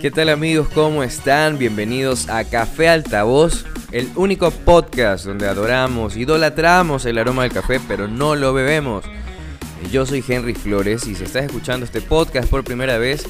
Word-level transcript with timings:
¿Qué 0.00 0.10
tal 0.10 0.30
amigos? 0.30 0.68
¿Cómo 0.74 1.02
están? 1.02 1.58
Bienvenidos 1.58 2.28
a 2.28 2.44
Café 2.44 2.88
Altavoz, 2.88 3.66
el 3.92 4.10
único 4.16 4.50
podcast 4.50 5.26
donde 5.26 5.46
adoramos, 5.46 6.16
idolatramos 6.16 7.04
el 7.04 7.18
aroma 7.18 7.42
del 7.42 7.52
café, 7.52 7.80
pero 7.86 8.08
no 8.08 8.34
lo 8.34 8.52
bebemos. 8.52 9.04
Yo 9.92 10.06
soy 10.06 10.24
Henry 10.26 10.54
Flores 10.54 11.06
y 11.06 11.14
si 11.14 11.24
estás 11.24 11.44
escuchando 11.44 11.84
este 11.84 12.00
podcast 12.00 12.48
por 12.48 12.64
primera 12.64 12.98
vez, 12.98 13.26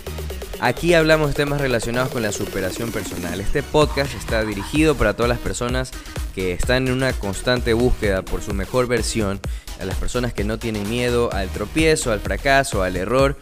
aquí 0.61 0.95
hablamos 0.95 1.29
de 1.29 1.35
temas 1.35 1.61
relacionados 1.61 2.11
con 2.11 2.23
la 2.23 2.33
superación 2.33 2.93
personal. 2.93 3.41
Este 3.41 3.63
podcast 3.63 4.15
está 4.15 4.45
dirigido 4.45 4.95
para 4.95 5.15
todas 5.15 5.29
las 5.29 5.39
personas 5.39 5.91
que 6.35 6.53
están 6.53 6.87
en 6.87 6.95
una 6.95 7.13
constante 7.13 7.73
búsqueda 7.73 8.23
por 8.23 8.43
su 8.43 8.55
mejor 8.55 8.87
versión, 8.87 9.41
a 9.81 9.85
las 9.85 9.97
personas 9.97 10.33
que 10.33 10.45
no 10.45 10.59
tienen 10.59 10.89
miedo 10.89 11.33
al 11.33 11.49
tropiezo, 11.49 12.13
al 12.13 12.21
fracaso, 12.21 12.83
al 12.83 12.97
error. 12.97 13.39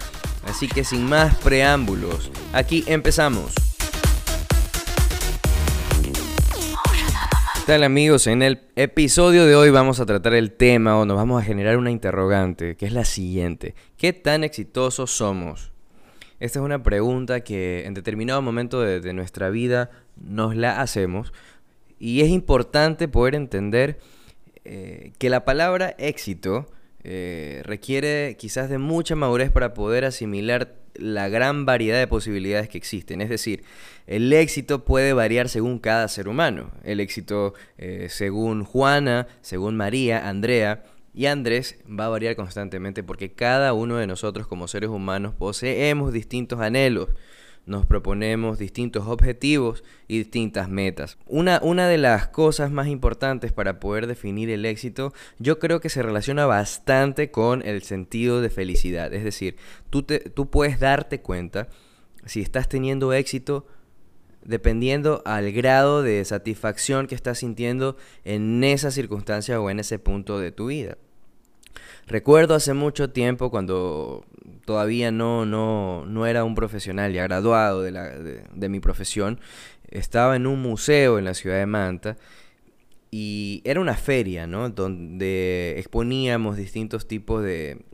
Así 0.46 0.68
que 0.68 0.84
sin 0.84 1.04
más 1.04 1.34
preámbulos, 1.36 2.30
aquí 2.52 2.84
empezamos. 2.86 3.52
¿Qué 7.54 7.72
tal 7.74 7.82
amigos? 7.82 8.26
En 8.26 8.42
el 8.42 8.62
episodio 8.76 9.44
de 9.44 9.54
hoy 9.54 9.68
vamos 9.68 10.00
a 10.00 10.06
tratar 10.06 10.32
el 10.32 10.52
tema 10.52 10.98
o 10.98 11.04
nos 11.04 11.18
vamos 11.18 11.42
a 11.42 11.44
generar 11.44 11.76
una 11.76 11.90
interrogante, 11.90 12.76
que 12.76 12.86
es 12.86 12.92
la 12.92 13.04
siguiente. 13.04 13.74
¿Qué 13.98 14.14
tan 14.14 14.42
exitosos 14.42 15.10
somos? 15.10 15.70
Esta 16.40 16.60
es 16.60 16.64
una 16.64 16.82
pregunta 16.82 17.40
que 17.40 17.84
en 17.86 17.94
determinado 17.94 18.40
momento 18.42 18.80
de, 18.80 19.12
nuestra 19.12 19.50
vida 19.50 19.90
nos 20.16 20.54
la 20.54 20.80
hacemos 20.80 21.32
y 21.98 22.20
es 22.20 22.28
importante 22.28 23.08
poder 23.08 23.34
entender 23.34 23.98
eh, 24.64 25.12
que 25.18 25.30
la 25.30 25.44
palabra 25.44 25.96
éxito 25.98 26.66
eh, 27.02 27.62
requiere 27.64 28.36
quizás 28.38 28.70
de 28.70 28.78
mucha 28.78 29.16
madurez 29.16 29.50
para 29.50 29.74
poder 29.74 30.04
asimilar 30.04 30.74
la 30.94 31.28
gran 31.28 31.64
variedad 31.64 31.98
de 31.98 32.06
posibilidades 32.06 32.68
que 32.68 32.78
existen. 32.78 33.20
Es 33.20 33.28
decir, 33.28 33.64
el 34.06 34.32
éxito 34.32 34.84
puede 34.84 35.12
variar 35.12 35.48
según 35.48 35.78
cada 35.78 36.06
ser 36.08 36.28
humano. 36.28 36.70
El 36.84 37.00
éxito 37.00 37.54
eh, 37.78 38.06
según 38.10 38.64
Juana, 38.64 39.26
según 39.40 39.76
María, 39.76 40.28
Andrea 40.28 40.84
y 41.18 41.26
Andrés 41.26 41.76
va 41.84 42.06
a 42.06 42.10
variar 42.10 42.36
constantemente 42.36 43.02
porque 43.02 43.32
cada 43.32 43.72
uno 43.72 43.96
de 43.96 44.06
nosotros 44.06 44.46
como 44.46 44.68
seres 44.68 44.88
humanos 44.88 45.34
poseemos 45.34 46.12
distintos 46.12 46.60
anhelos 46.60 47.08
nos 47.66 47.86
proponemos 47.86 48.56
distintos 48.56 49.08
objetivos 49.08 49.82
y 50.06 50.18
distintas 50.18 50.68
metas. 50.68 51.18
Una, 51.26 51.58
una, 51.60 51.88
de 51.88 51.98
las 51.98 52.28
cosas 52.28 52.70
más 52.70 52.86
importantes 52.86 53.52
para 53.52 53.80
poder 53.80 54.06
definir 54.06 54.48
el 54.48 54.64
éxito, 54.64 55.12
yo 55.40 55.58
creo 55.58 55.80
que 55.80 55.88
se 55.88 56.04
relaciona 56.04 56.46
bastante 56.46 57.32
con 57.32 57.66
el 57.66 57.82
sentido 57.82 58.40
de 58.40 58.48
felicidad. 58.48 59.12
Es 59.12 59.24
decir, 59.24 59.56
tú, 59.90 60.04
te, 60.04 60.20
tú 60.20 60.48
puedes 60.48 60.78
darte 60.78 61.20
cuenta 61.20 61.66
si 62.26 62.40
estás 62.42 62.68
teniendo 62.68 63.12
éxito 63.12 63.66
dependiendo 64.44 65.20
al 65.26 65.50
grado 65.52 66.02
de 66.02 66.24
satisfacción 66.24 67.06
que 67.06 67.16
estás 67.16 67.40
sintiendo 67.40 67.96
en 68.24 68.62
esa 68.62 68.92
circunstancia 68.92 69.60
o 69.60 69.68
en 69.68 69.80
ese 69.80 69.98
punto 69.98 70.38
de 70.38 70.52
tu 70.52 70.68
vida. 70.68 70.96
Recuerdo 72.08 72.54
hace 72.54 72.72
mucho 72.72 73.10
tiempo 73.10 73.50
cuando 73.50 74.24
todavía 74.64 75.10
no, 75.10 75.44
no, 75.44 76.06
no 76.06 76.26
era 76.26 76.42
un 76.42 76.54
profesional 76.54 77.12
ya 77.12 77.24
graduado 77.24 77.82
de, 77.82 77.90
la, 77.90 78.08
de, 78.08 78.68
mi 78.70 78.80
profesión, 78.80 79.40
estaba 79.90 80.34
en 80.34 80.46
un 80.46 80.62
museo 80.62 81.18
en 81.18 81.26
la 81.26 81.34
ciudad 81.34 81.58
de 81.58 81.66
Manta 81.66 82.16
y 83.10 83.60
era 83.64 83.80
una 83.80 83.94
feria, 83.94 84.46
¿no? 84.46 84.70
Donde 84.70 85.74
exponíamos 85.76 86.56
distintos 86.56 87.06
tipos 87.06 87.42
de, 87.44 87.84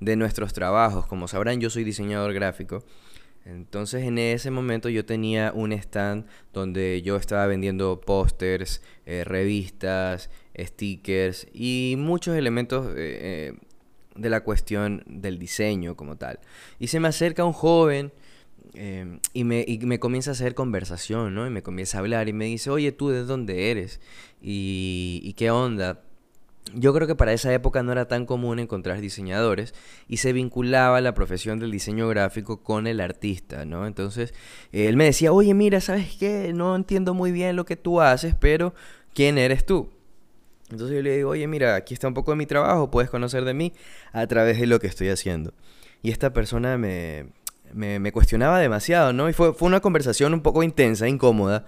de 0.00 0.16
nuestros 0.16 0.52
trabajos. 0.52 1.06
Como 1.06 1.28
sabrán, 1.28 1.60
yo 1.60 1.70
soy 1.70 1.84
diseñador 1.84 2.32
gráfico. 2.32 2.82
Entonces 3.44 4.04
en 4.04 4.18
ese 4.18 4.50
momento 4.50 4.88
yo 4.88 5.04
tenía 5.04 5.52
un 5.54 5.72
stand 5.72 6.26
donde 6.52 7.02
yo 7.02 7.16
estaba 7.16 7.46
vendiendo 7.46 8.00
pósters, 8.00 8.82
eh, 9.06 9.24
revistas, 9.24 10.30
stickers 10.58 11.46
y 11.52 11.94
muchos 11.98 12.36
elementos 12.36 12.86
eh, 12.88 12.92
eh, 12.96 13.54
de 14.14 14.30
la 14.30 14.42
cuestión 14.42 15.02
del 15.06 15.38
diseño 15.38 15.96
como 15.96 16.16
tal. 16.16 16.40
Y 16.78 16.88
se 16.88 17.00
me 17.00 17.08
acerca 17.08 17.44
un 17.44 17.52
joven 17.52 18.12
eh, 18.74 19.18
y, 19.32 19.44
me, 19.44 19.64
y, 19.66 19.78
me, 19.78 19.98
comienza 19.98 20.30
a 20.30 20.32
hacer 20.32 20.54
conversación, 20.54 21.34
¿no? 21.34 21.46
Y 21.46 21.50
me 21.50 21.62
comienza 21.62 21.98
a 21.98 22.00
hablar 22.00 22.28
y 22.28 22.32
me 22.32 22.46
dice, 22.46 22.70
oye, 22.70 22.92
¿tú 22.92 23.08
de 23.08 23.24
dónde 23.24 23.70
eres? 23.70 24.00
¿Y, 24.40 25.20
y 25.24 25.32
qué 25.34 25.50
onda? 25.50 26.02
Yo 26.74 26.94
creo 26.94 27.08
que 27.08 27.16
para 27.16 27.32
esa 27.32 27.52
época 27.52 27.82
no 27.82 27.90
era 27.90 28.06
tan 28.06 28.26
común 28.26 28.60
encontrar 28.60 29.00
diseñadores 29.00 29.74
y 30.08 30.18
se 30.18 30.32
vinculaba 30.32 31.00
la 31.00 31.14
profesión 31.14 31.58
del 31.58 31.70
diseño 31.72 32.06
gráfico 32.08 32.62
con 32.62 32.86
el 32.86 33.00
artista, 33.00 33.64
¿no? 33.64 33.86
Entonces 33.86 34.34
él 34.70 34.96
me 34.96 35.04
decía, 35.04 35.32
oye, 35.32 35.52
mira, 35.54 35.80
¿sabes 35.80 36.16
qué? 36.16 36.52
No 36.54 36.76
entiendo 36.76 37.12
muy 37.14 37.32
bien 37.32 37.56
lo 37.56 37.64
que 37.64 37.76
tú 37.76 38.00
haces, 38.00 38.34
pero 38.38 38.72
¿quién 39.14 39.36
eres 39.36 39.66
tú? 39.66 39.90
Entonces 40.70 40.96
yo 40.96 41.02
le 41.02 41.16
digo, 41.16 41.30
oye, 41.30 41.46
mira, 41.46 41.74
aquí 41.74 41.94
está 41.94 42.08
un 42.08 42.14
poco 42.14 42.30
de 42.32 42.36
mi 42.36 42.46
trabajo, 42.46 42.90
puedes 42.90 43.10
conocer 43.10 43.44
de 43.44 43.54
mí 43.54 43.72
a 44.12 44.26
través 44.26 44.60
de 44.60 44.66
lo 44.66 44.78
que 44.78 44.86
estoy 44.86 45.08
haciendo. 45.08 45.52
Y 46.02 46.10
esta 46.10 46.32
persona 46.32 46.78
me, 46.78 47.26
me, 47.74 48.12
cuestionaba 48.12 48.58
demasiado, 48.58 49.12
¿no? 49.12 49.28
Y 49.28 49.32
fue, 49.32 49.52
fue, 49.52 49.68
una 49.68 49.80
conversación 49.80 50.34
un 50.34 50.40
poco 50.40 50.62
intensa, 50.62 51.08
incómoda, 51.08 51.64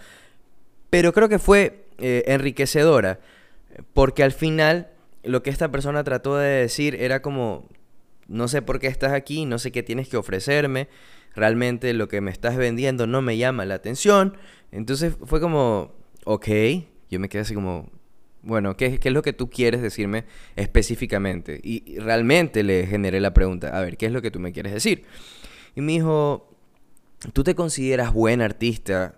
pero 0.91 1.13
creo 1.13 1.29
que 1.29 1.39
fue 1.39 1.87
eh, 1.99 2.25
enriquecedora, 2.27 3.21
porque 3.93 4.23
al 4.23 4.33
final 4.33 4.89
lo 5.23 5.43
que 5.43 5.51
esta 5.51 5.71
persona 5.71 6.05
trató 6.05 6.37
de 6.37 6.49
decir 6.49 6.97
era 6.97 7.23
como, 7.23 7.69
no 8.29 8.49
sé 8.49 8.63
por 8.63 8.79
qué 8.79 8.87
estás 8.87 9.13
aquí, 9.13 9.47
no 9.47 9.59
sé 9.59 9.73
qué 9.73 9.83
tienes 9.83 10.09
que 10.09 10.17
ofrecerme, 10.17 10.89
realmente 11.35 11.93
lo 11.93 12.09
que 12.09 12.21
me 12.21 12.31
estás 12.31 12.57
vendiendo 12.57 13.07
no 13.07 13.23
me 13.23 13.37
llama 13.37 13.65
la 13.65 13.75
atención. 13.75 14.37
Entonces 14.71 15.15
fue 15.25 15.41
como, 15.41 15.93
ok, 16.25 16.49
yo 17.11 17.21
me 17.21 17.29
quedé 17.29 17.43
así 17.43 17.55
como, 17.55 17.91
bueno, 18.43 18.77
¿qué, 18.77 18.99
es 19.03 19.13
lo 19.13 19.23
que 19.23 19.33
tú 19.33 19.51
quieres 19.51 19.83
decirme 19.83 20.25
específicamente? 20.57 21.61
Y 21.63 21.99
realmente 21.99 22.63
le 22.63 22.87
generé 22.87 23.21
la 23.21 23.33
pregunta, 23.33 23.77
a 23.77 23.81
ver, 23.81 23.97
¿qué 23.97 24.07
es 24.07 24.13
lo 24.13 24.23
que 24.23 24.31
tú 24.31 24.41
me 24.41 24.53
quieres 24.53 24.73
decir? 24.73 25.05
Y 25.77 25.81
me 25.81 25.93
dijo, 25.93 26.51
¿tú 27.33 27.45
te 27.45 27.55
consideras 27.55 28.13
buen 28.13 28.43
artista? 28.43 29.15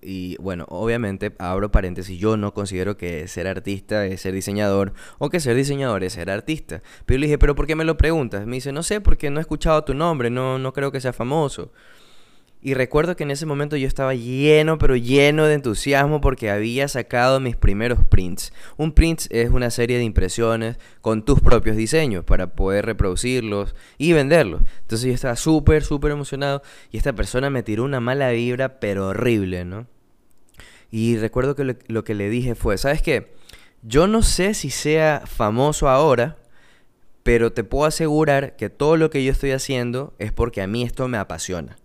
Y 0.00 0.36
bueno, 0.36 0.66
obviamente, 0.68 1.32
abro 1.38 1.72
paréntesis, 1.72 2.18
yo 2.18 2.36
no 2.36 2.54
considero 2.54 2.96
que 2.96 3.26
ser 3.26 3.48
artista 3.48 4.06
es 4.06 4.20
ser 4.20 4.34
diseñador 4.34 4.92
o 5.18 5.28
que 5.30 5.40
ser 5.40 5.56
diseñador 5.56 6.04
es 6.04 6.12
ser 6.12 6.30
artista. 6.30 6.82
Pero 7.06 7.18
le 7.18 7.26
dije, 7.26 7.38
¿pero 7.38 7.54
por 7.54 7.66
qué 7.66 7.74
me 7.74 7.84
lo 7.84 7.96
preguntas? 7.96 8.46
Me 8.46 8.56
dice, 8.56 8.70
no 8.70 8.82
sé, 8.82 9.00
porque 9.00 9.30
no 9.30 9.38
he 9.38 9.40
escuchado 9.40 9.82
tu 9.82 9.94
nombre, 9.94 10.30
no, 10.30 10.58
no 10.58 10.72
creo 10.72 10.92
que 10.92 11.00
sea 11.00 11.12
famoso. 11.12 11.72
Y 12.60 12.74
recuerdo 12.74 13.14
que 13.14 13.22
en 13.22 13.30
ese 13.30 13.46
momento 13.46 13.76
yo 13.76 13.86
estaba 13.86 14.14
lleno, 14.14 14.78
pero 14.78 14.96
lleno 14.96 15.46
de 15.46 15.54
entusiasmo 15.54 16.20
porque 16.20 16.50
había 16.50 16.88
sacado 16.88 17.38
mis 17.38 17.56
primeros 17.56 18.04
prints. 18.04 18.52
Un 18.76 18.92
print 18.92 19.22
es 19.30 19.50
una 19.50 19.70
serie 19.70 19.96
de 19.96 20.02
impresiones 20.02 20.76
con 21.00 21.24
tus 21.24 21.40
propios 21.40 21.76
diseños 21.76 22.24
para 22.24 22.54
poder 22.54 22.84
reproducirlos 22.84 23.76
y 23.96 24.12
venderlos. 24.12 24.62
Entonces 24.80 25.06
yo 25.06 25.14
estaba 25.14 25.36
súper, 25.36 25.84
súper 25.84 26.10
emocionado 26.10 26.62
y 26.90 26.96
esta 26.96 27.12
persona 27.12 27.48
me 27.48 27.62
tiró 27.62 27.84
una 27.84 28.00
mala 28.00 28.30
vibra, 28.30 28.80
pero 28.80 29.08
horrible, 29.08 29.64
¿no? 29.64 29.86
Y 30.90 31.16
recuerdo 31.16 31.54
que 31.54 31.76
lo, 31.86 32.04
que 32.04 32.14
le 32.14 32.28
dije 32.28 32.56
fue, 32.56 32.76
¿sabes 32.76 33.02
qué? 33.02 33.34
Yo 33.82 34.08
no 34.08 34.22
sé 34.22 34.54
si 34.54 34.70
sea 34.70 35.22
famoso 35.26 35.88
ahora, 35.88 36.38
pero 37.22 37.52
te 37.52 37.62
puedo 37.62 37.84
asegurar 37.84 38.56
que 38.56 38.68
todo 38.68 38.96
lo 38.96 39.10
que 39.10 39.22
yo 39.22 39.30
estoy 39.30 39.52
haciendo 39.52 40.14
es 40.18 40.32
porque 40.32 40.60
a 40.60 40.66
mí 40.66 40.82
esto 40.82 41.06
me 41.06 41.18
apasiona. 41.18 41.76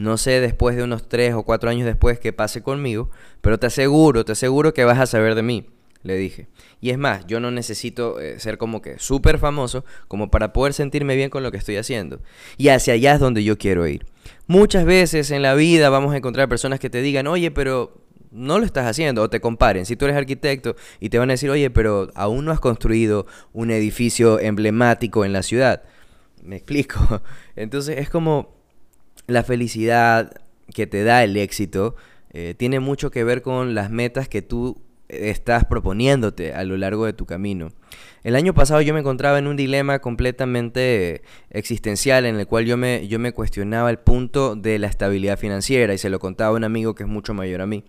No 0.00 0.16
sé 0.16 0.40
después 0.40 0.76
de 0.76 0.82
unos 0.82 1.10
tres 1.10 1.34
o 1.34 1.42
cuatro 1.42 1.68
años 1.68 1.84
después 1.84 2.18
que 2.18 2.32
pase 2.32 2.62
conmigo, 2.62 3.10
pero 3.42 3.58
te 3.58 3.66
aseguro, 3.66 4.24
te 4.24 4.32
aseguro 4.32 4.72
que 4.72 4.86
vas 4.86 4.98
a 4.98 5.04
saber 5.04 5.34
de 5.34 5.42
mí, 5.42 5.66
le 6.02 6.16
dije. 6.16 6.48
Y 6.80 6.88
es 6.88 6.96
más, 6.96 7.26
yo 7.26 7.38
no 7.38 7.50
necesito 7.50 8.18
eh, 8.18 8.40
ser 8.40 8.56
como 8.56 8.80
que 8.80 8.98
súper 8.98 9.38
famoso 9.38 9.84
como 10.08 10.30
para 10.30 10.54
poder 10.54 10.72
sentirme 10.72 11.16
bien 11.16 11.28
con 11.28 11.42
lo 11.42 11.50
que 11.50 11.58
estoy 11.58 11.76
haciendo. 11.76 12.22
Y 12.56 12.68
hacia 12.68 12.94
allá 12.94 13.12
es 13.12 13.20
donde 13.20 13.44
yo 13.44 13.58
quiero 13.58 13.86
ir. 13.86 14.06
Muchas 14.46 14.86
veces 14.86 15.30
en 15.32 15.42
la 15.42 15.52
vida 15.52 15.90
vamos 15.90 16.14
a 16.14 16.16
encontrar 16.16 16.48
personas 16.48 16.80
que 16.80 16.88
te 16.88 17.02
digan, 17.02 17.26
oye, 17.26 17.50
pero 17.50 18.00
no 18.30 18.58
lo 18.58 18.64
estás 18.64 18.86
haciendo, 18.86 19.20
o 19.20 19.28
te 19.28 19.42
comparen. 19.42 19.84
Si 19.84 19.96
tú 19.96 20.06
eres 20.06 20.16
arquitecto 20.16 20.76
y 20.98 21.10
te 21.10 21.18
van 21.18 21.28
a 21.28 21.34
decir, 21.34 21.50
oye, 21.50 21.68
pero 21.68 22.08
aún 22.14 22.46
no 22.46 22.52
has 22.52 22.60
construido 22.60 23.26
un 23.52 23.70
edificio 23.70 24.40
emblemático 24.40 25.26
en 25.26 25.34
la 25.34 25.42
ciudad. 25.42 25.82
Me 26.42 26.56
explico. 26.56 27.20
Entonces 27.54 27.98
es 27.98 28.08
como 28.08 28.59
la 29.30 29.42
felicidad 29.42 30.32
que 30.74 30.86
te 30.86 31.04
da 31.04 31.24
el 31.24 31.36
éxito 31.36 31.96
eh, 32.32 32.54
tiene 32.56 32.80
mucho 32.80 33.10
que 33.10 33.24
ver 33.24 33.42
con 33.42 33.74
las 33.74 33.90
metas 33.90 34.28
que 34.28 34.42
tú 34.42 34.80
estás 35.08 35.64
proponiéndote 35.64 36.54
a 36.54 36.64
lo 36.64 36.76
largo 36.76 37.04
de 37.04 37.12
tu 37.12 37.26
camino. 37.26 37.72
El 38.22 38.36
año 38.36 38.54
pasado 38.54 38.80
yo 38.80 38.94
me 38.94 39.00
encontraba 39.00 39.38
en 39.38 39.46
un 39.46 39.56
dilema 39.56 39.98
completamente 39.98 41.22
existencial 41.50 42.26
en 42.26 42.38
el 42.38 42.46
cual 42.46 42.66
yo 42.66 42.76
me, 42.76 43.08
yo 43.08 43.18
me 43.18 43.32
cuestionaba 43.32 43.90
el 43.90 43.98
punto 43.98 44.56
de 44.56 44.78
la 44.78 44.86
estabilidad 44.86 45.38
financiera 45.38 45.94
y 45.94 45.98
se 45.98 46.10
lo 46.10 46.18
contaba 46.18 46.50
a 46.50 46.56
un 46.56 46.64
amigo 46.64 46.94
que 46.94 47.04
es 47.04 47.08
mucho 47.08 47.34
mayor 47.34 47.60
a 47.62 47.66
mí. 47.66 47.84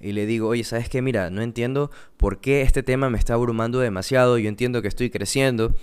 Y 0.00 0.12
le 0.12 0.24
digo, 0.24 0.48
oye, 0.48 0.64
¿sabes 0.64 0.88
qué? 0.88 1.02
Mira, 1.02 1.30
no 1.30 1.42
entiendo 1.42 1.90
por 2.16 2.40
qué 2.40 2.62
este 2.62 2.82
tema 2.82 3.10
me 3.10 3.18
está 3.18 3.34
abrumando 3.34 3.80
demasiado, 3.80 4.38
yo 4.38 4.48
entiendo 4.48 4.82
que 4.82 4.88
estoy 4.88 5.10
creciendo. 5.10 5.74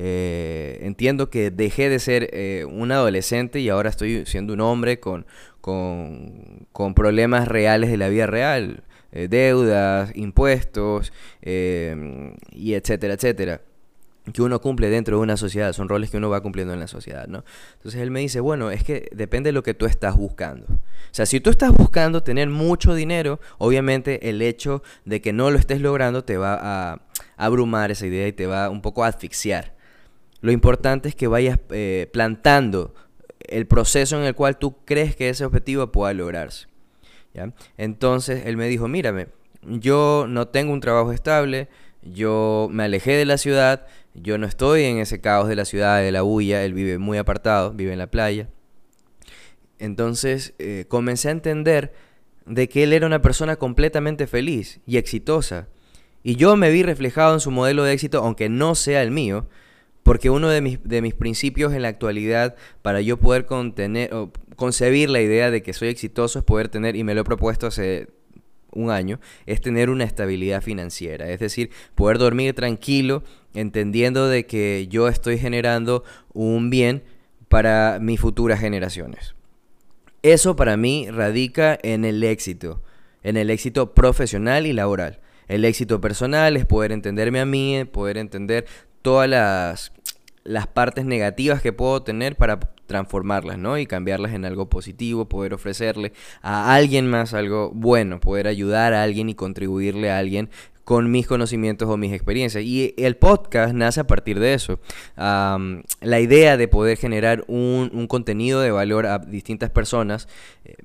Eh, 0.00 0.78
entiendo 0.82 1.28
que 1.28 1.50
dejé 1.50 1.88
de 1.88 1.98
ser 1.98 2.30
eh, 2.32 2.64
un 2.64 2.92
adolescente 2.92 3.58
y 3.58 3.68
ahora 3.68 3.90
estoy 3.90 4.24
siendo 4.26 4.52
un 4.52 4.60
hombre 4.60 5.00
con, 5.00 5.26
con, 5.60 6.94
problemas 6.94 7.48
reales 7.48 7.90
de 7.90 7.96
la 7.96 8.08
vida 8.08 8.28
real. 8.28 8.84
Eh, 9.10 9.26
deudas, 9.28 10.12
impuestos, 10.14 11.12
y 11.42 12.74
etcétera, 12.74 13.14
etcétera 13.14 13.60
que 14.32 14.42
uno 14.42 14.60
cumple 14.60 14.90
dentro 14.90 15.16
de 15.16 15.22
una 15.22 15.38
sociedad, 15.38 15.72
son 15.72 15.88
roles 15.88 16.10
que 16.10 16.18
uno 16.18 16.28
va 16.28 16.42
cumpliendo 16.42 16.74
en 16.74 16.80
la 16.80 16.86
sociedad, 16.86 17.26
¿no? 17.28 17.44
Entonces 17.76 18.02
él 18.02 18.10
me 18.10 18.20
dice, 18.20 18.40
bueno, 18.40 18.70
es 18.70 18.84
que 18.84 19.08
depende 19.12 19.48
de 19.48 19.52
lo 19.52 19.62
que 19.62 19.72
tú 19.72 19.86
estás 19.86 20.16
buscando. 20.16 20.66
O 20.66 21.12
sea, 21.12 21.24
si 21.24 21.40
tú 21.40 21.48
estás 21.48 21.72
buscando 21.72 22.22
tener 22.22 22.50
mucho 22.50 22.94
dinero, 22.94 23.40
obviamente 23.56 24.28
el 24.28 24.42
hecho 24.42 24.82
de 25.06 25.22
que 25.22 25.32
no 25.32 25.50
lo 25.50 25.58
estés 25.58 25.80
logrando 25.80 26.24
te 26.24 26.36
va 26.36 26.58
a 26.60 27.00
abrumar 27.38 27.90
esa 27.90 28.06
idea 28.06 28.28
y 28.28 28.32
te 28.32 28.46
va 28.46 28.68
un 28.68 28.82
poco 28.82 29.02
a 29.02 29.08
asfixiar. 29.08 29.77
Lo 30.40 30.52
importante 30.52 31.08
es 31.08 31.14
que 31.14 31.26
vayas 31.26 31.58
eh, 31.70 32.08
plantando 32.12 32.94
el 33.40 33.66
proceso 33.66 34.18
en 34.18 34.24
el 34.24 34.34
cual 34.34 34.58
tú 34.58 34.76
crees 34.84 35.16
que 35.16 35.28
ese 35.28 35.44
objetivo 35.44 35.90
pueda 35.90 36.12
lograrse. 36.12 36.68
Entonces 37.76 38.46
él 38.46 38.56
me 38.56 38.68
dijo, 38.68 38.88
mírame, 38.88 39.28
yo 39.62 40.26
no 40.28 40.48
tengo 40.48 40.72
un 40.72 40.80
trabajo 40.80 41.12
estable, 41.12 41.68
yo 42.02 42.68
me 42.70 42.84
alejé 42.84 43.12
de 43.12 43.24
la 43.24 43.38
ciudad, 43.38 43.86
yo 44.14 44.38
no 44.38 44.46
estoy 44.46 44.84
en 44.84 44.98
ese 44.98 45.20
caos 45.20 45.48
de 45.48 45.56
la 45.56 45.64
ciudad, 45.64 46.00
de 46.00 46.12
la 46.12 46.22
bulla, 46.22 46.64
él 46.64 46.74
vive 46.74 46.98
muy 46.98 47.18
apartado, 47.18 47.72
vive 47.72 47.92
en 47.92 47.98
la 47.98 48.10
playa. 48.10 48.48
Entonces 49.78 50.54
eh, 50.58 50.86
comencé 50.88 51.28
a 51.28 51.32
entender 51.32 51.92
de 52.46 52.68
que 52.68 52.82
él 52.82 52.92
era 52.92 53.06
una 53.06 53.22
persona 53.22 53.56
completamente 53.56 54.26
feliz 54.26 54.80
y 54.86 54.96
exitosa. 54.96 55.68
Y 56.22 56.36
yo 56.36 56.56
me 56.56 56.70
vi 56.70 56.82
reflejado 56.82 57.34
en 57.34 57.40
su 57.40 57.50
modelo 57.50 57.84
de 57.84 57.92
éxito, 57.92 58.24
aunque 58.24 58.48
no 58.48 58.74
sea 58.74 59.02
el 59.02 59.10
mío, 59.10 59.46
porque 60.08 60.30
uno 60.30 60.48
de 60.48 60.62
mis, 60.62 60.82
de 60.84 61.02
mis 61.02 61.12
principios 61.12 61.74
en 61.74 61.82
la 61.82 61.88
actualidad 61.88 62.56
para 62.80 63.02
yo 63.02 63.18
poder 63.18 63.44
contener, 63.44 64.14
o 64.14 64.32
concebir 64.56 65.10
la 65.10 65.20
idea 65.20 65.50
de 65.50 65.62
que 65.62 65.74
soy 65.74 65.88
exitoso 65.88 66.38
es 66.38 66.46
poder 66.46 66.70
tener, 66.70 66.96
y 66.96 67.04
me 67.04 67.14
lo 67.14 67.20
he 67.20 67.24
propuesto 67.24 67.66
hace 67.66 68.08
un 68.72 68.90
año, 68.90 69.20
es 69.44 69.60
tener 69.60 69.90
una 69.90 70.04
estabilidad 70.04 70.62
financiera. 70.62 71.28
Es 71.28 71.40
decir, 71.40 71.68
poder 71.94 72.16
dormir 72.16 72.54
tranquilo, 72.54 73.22
entendiendo 73.52 74.28
de 74.28 74.46
que 74.46 74.86
yo 74.88 75.08
estoy 75.08 75.36
generando 75.36 76.04
un 76.32 76.70
bien 76.70 77.02
para 77.50 77.98
mis 78.00 78.18
futuras 78.18 78.60
generaciones. 78.60 79.34
Eso 80.22 80.56
para 80.56 80.78
mí 80.78 81.10
radica 81.10 81.78
en 81.82 82.06
el 82.06 82.24
éxito, 82.24 82.82
en 83.22 83.36
el 83.36 83.50
éxito 83.50 83.92
profesional 83.92 84.66
y 84.66 84.72
laboral. 84.72 85.20
El 85.48 85.66
éxito 85.66 86.00
personal 86.00 86.56
es 86.56 86.64
poder 86.64 86.92
entenderme 86.92 87.40
a 87.40 87.46
mí, 87.46 87.84
poder 87.90 88.18
entender 88.18 88.66
todas 89.02 89.28
las 89.28 89.92
las 90.48 90.66
partes 90.66 91.04
negativas 91.04 91.60
que 91.60 91.72
puedo 91.72 92.02
tener 92.02 92.36
para 92.36 92.58
transformarlas, 92.86 93.58
¿no? 93.58 93.76
Y 93.78 93.86
cambiarlas 93.86 94.32
en 94.32 94.46
algo 94.46 94.68
positivo, 94.68 95.28
poder 95.28 95.52
ofrecerle 95.52 96.12
a 96.40 96.74
alguien 96.74 97.06
más 97.06 97.34
algo 97.34 97.70
bueno, 97.74 98.18
poder 98.18 98.46
ayudar 98.46 98.94
a 98.94 99.02
alguien 99.02 99.28
y 99.28 99.34
contribuirle 99.34 100.10
a 100.10 100.18
alguien 100.18 100.48
con 100.84 101.10
mis 101.10 101.26
conocimientos 101.26 101.86
o 101.90 101.98
mis 101.98 102.14
experiencias. 102.14 102.64
Y 102.64 102.94
el 102.96 103.16
podcast 103.16 103.74
nace 103.74 104.00
a 104.00 104.06
partir 104.06 104.40
de 104.40 104.54
eso. 104.54 104.80
la 105.16 106.20
idea 106.20 106.56
de 106.56 106.66
poder 106.66 106.96
generar 106.96 107.44
un, 107.46 108.06
contenido 108.08 108.62
de 108.62 108.70
valor 108.70 109.06
a 109.06 109.18
distintas 109.18 109.70
personas. 109.70 110.28
Eh, 110.64 110.76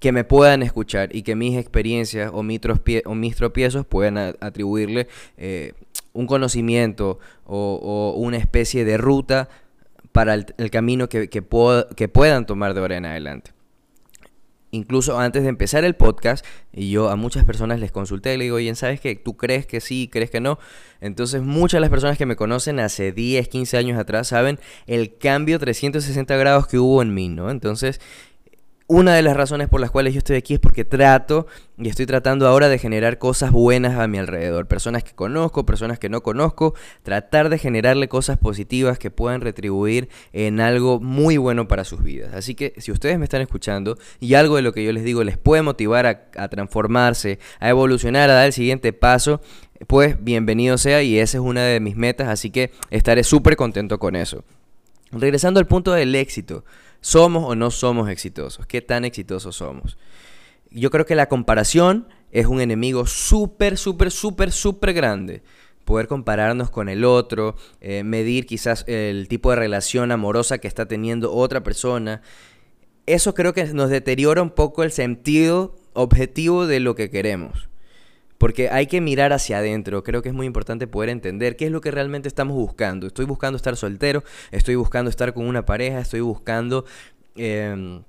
que 0.00 0.12
me 0.12 0.24
puedan 0.24 0.62
escuchar 0.62 1.16
y 1.16 1.22
que 1.22 1.34
mis 1.34 1.56
experiencias 1.56 2.30
o, 2.34 2.42
mis, 2.42 2.60
tropiezos 2.60 3.86
puedan 3.86 4.18
atribuirle 4.18 5.08
eh, 5.38 5.72
un 6.14 6.26
conocimiento 6.26 7.18
o, 7.44 8.14
una 8.16 8.38
especie 8.38 8.86
de 8.86 8.96
ruta 8.96 9.50
para 10.12 10.34
el, 10.34 10.70
camino 10.70 11.08
que, 11.10 11.28
que, 11.28 11.44
que 11.96 12.08
puedan 12.08 12.46
tomar 12.46 12.72
de 12.72 12.80
ahora 12.80 12.96
en 12.96 13.04
adelante 13.04 13.54
incluso 14.74 15.18
antes 15.18 15.44
de 15.44 15.48
empezar 15.48 15.84
el 15.84 15.94
podcast, 15.94 16.44
y 16.72 16.90
yo 16.90 17.08
a 17.08 17.16
muchas 17.16 17.44
personas 17.44 17.78
les 17.78 17.92
consulté, 17.92 18.36
le 18.36 18.44
digo, 18.44 18.56
oye, 18.56 18.74
¿sabes 18.74 19.00
que 19.00 19.14
tú 19.14 19.36
crees 19.36 19.66
que 19.66 19.80
sí, 19.80 20.08
crees 20.10 20.30
que 20.30 20.40
no? 20.40 20.58
Entonces 21.00 21.42
muchas 21.42 21.78
de 21.78 21.82
las 21.82 21.90
personas 21.90 22.18
que 22.18 22.26
me 22.26 22.36
conocen 22.36 22.80
hace 22.80 23.12
10, 23.12 23.48
15 23.48 23.76
años 23.76 23.98
atrás 23.98 24.28
saben 24.28 24.58
el 24.86 25.16
cambio 25.16 25.58
360 25.58 26.36
grados 26.36 26.66
que 26.66 26.78
hubo 26.78 27.02
en 27.02 27.14
mí, 27.14 27.28
¿no? 27.28 27.50
Entonces 27.50 28.00
una 28.86 29.14
de 29.14 29.22
las 29.22 29.34
razones 29.34 29.68
por 29.68 29.80
las 29.80 29.90
cuales 29.90 30.12
yo 30.12 30.18
estoy 30.18 30.36
aquí 30.36 30.54
es 30.54 30.60
porque 30.60 30.84
trato 30.84 31.46
y 31.78 31.88
estoy 31.88 32.04
tratando 32.04 32.46
ahora 32.46 32.68
de 32.68 32.78
generar 32.78 33.18
cosas 33.18 33.50
buenas 33.50 33.98
a 33.98 34.06
mi 34.08 34.18
alrededor. 34.18 34.66
Personas 34.66 35.02
que 35.02 35.14
conozco, 35.14 35.64
personas 35.64 35.98
que 35.98 36.10
no 36.10 36.22
conozco. 36.22 36.74
Tratar 37.02 37.48
de 37.48 37.58
generarle 37.58 38.08
cosas 38.08 38.36
positivas 38.36 38.98
que 38.98 39.10
puedan 39.10 39.40
retribuir 39.40 40.10
en 40.34 40.60
algo 40.60 41.00
muy 41.00 41.38
bueno 41.38 41.66
para 41.66 41.84
sus 41.84 42.02
vidas. 42.02 42.34
Así 42.34 42.54
que 42.54 42.74
si 42.76 42.92
ustedes 42.92 43.18
me 43.18 43.24
están 43.24 43.40
escuchando 43.40 43.96
y 44.20 44.34
algo 44.34 44.56
de 44.56 44.62
lo 44.62 44.72
que 44.74 44.84
yo 44.84 44.92
les 44.92 45.02
digo 45.04 45.24
les 45.24 45.38
puede 45.38 45.62
motivar 45.62 46.06
a, 46.06 46.48
transformarse, 46.48 47.38
a 47.60 47.70
evolucionar, 47.70 48.28
a 48.28 48.34
dar 48.34 48.46
el 48.46 48.52
siguiente 48.52 48.92
paso, 48.92 49.40
pues 49.86 50.22
bienvenido 50.22 50.76
sea 50.76 51.02
y 51.02 51.18
esa 51.18 51.38
es 51.38 51.42
una 51.42 51.62
de 51.64 51.80
mis 51.80 51.96
metas. 51.96 52.28
Así 52.28 52.50
que 52.50 52.70
estaré 52.90 53.24
súper 53.24 53.56
contento 53.56 53.98
con 53.98 54.14
eso. 54.14 54.44
Regresando 55.10 55.58
al 55.58 55.66
punto 55.66 55.92
del 55.92 56.14
éxito. 56.14 56.64
¿Somos 57.04 57.44
o 57.44 57.54
no 57.54 57.70
somos 57.70 58.08
exitosos? 58.08 58.66
¿Qué 58.66 58.80
tan 58.80 59.04
exitosos 59.04 59.56
somos? 59.56 59.98
Yo 60.70 60.90
creo 60.90 61.04
que 61.04 61.14
la 61.14 61.28
comparación 61.28 62.08
es 62.30 62.46
un 62.46 62.62
enemigo 62.62 63.04
súper, 63.04 63.76
súper, 63.76 64.10
súper, 64.10 64.50
súper 64.50 64.94
grande. 64.94 65.42
Poder 65.84 66.08
compararnos 66.08 66.70
con 66.70 66.88
el 66.88 67.04
otro, 67.04 67.56
eh, 67.82 68.04
medir 68.04 68.46
quizás 68.46 68.84
el 68.88 69.28
tipo 69.28 69.50
de 69.50 69.56
relación 69.56 70.12
amorosa 70.12 70.56
que 70.56 70.66
está 70.66 70.88
teniendo 70.88 71.30
otra 71.34 71.62
persona. 71.62 72.22
Eso 73.04 73.34
creo 73.34 73.52
que 73.52 73.66
nos 73.66 73.90
deteriora 73.90 74.40
un 74.40 74.48
poco 74.48 74.82
el 74.82 74.90
sentido 74.90 75.76
objetivo 75.92 76.66
de 76.66 76.80
lo 76.80 76.94
que 76.94 77.10
queremos. 77.10 77.68
Porque 78.38 78.68
hay 78.70 78.86
que 78.86 79.00
mirar 79.00 79.32
hacia 79.32 79.58
adentro. 79.58 80.02
Creo 80.02 80.22
que 80.22 80.28
es 80.28 80.34
muy 80.34 80.46
importante 80.46 80.86
poder 80.86 81.10
entender 81.10 81.56
qué 81.56 81.66
es 81.66 81.70
lo 81.70 81.80
que 81.80 81.90
realmente 81.90 82.28
estamos 82.28 82.56
buscando. 82.56 83.06
Estoy 83.06 83.24
buscando 83.26 83.56
estar 83.56 83.76
soltero, 83.76 84.24
estoy 84.50 84.74
buscando 84.74 85.10
estar 85.10 85.34
con 85.34 85.46
una 85.46 85.64
pareja, 85.64 86.00
estoy 86.00 86.20
buscando... 86.20 86.84
Em, 87.36 88.02